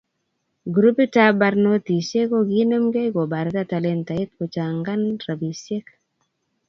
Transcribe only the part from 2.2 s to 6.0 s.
kokinemke kobarta talentait kochangan rabisiek